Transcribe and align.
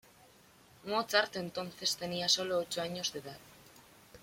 Mozart 0.83 1.35
entonces 1.35 1.95
tenía 1.95 2.27
sólo 2.27 2.57
ocho 2.57 2.81
años 2.81 3.13
de 3.13 3.19
edad. 3.19 3.37